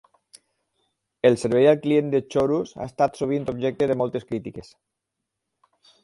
[1.29, 4.73] El servei al client de Chorus ha estat sovint objecte de moltes crítiques.